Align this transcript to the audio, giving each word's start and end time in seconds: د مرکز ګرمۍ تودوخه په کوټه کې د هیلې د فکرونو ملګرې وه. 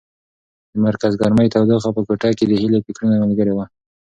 د 0.71 0.73
مرکز 0.85 1.13
ګرمۍ 1.21 1.47
تودوخه 1.53 1.89
په 1.95 2.01
کوټه 2.07 2.29
کې 2.37 2.45
د 2.47 2.51
هیلې 2.61 2.79
د 2.81 2.83
فکرونو 2.85 3.21
ملګرې 3.23 3.53
وه. 3.55 3.65